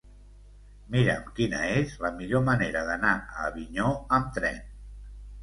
[0.95, 4.61] Mira'm quina és la millor manera d'anar a Avinyó amb tren.